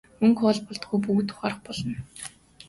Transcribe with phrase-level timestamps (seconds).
[0.21, 1.97] Мөнгө хоол болдоггүйг бүгд ухаарах болно.